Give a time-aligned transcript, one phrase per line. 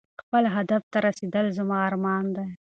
[0.21, 2.47] خپل هدف ته رسېدل زما ارمان دی.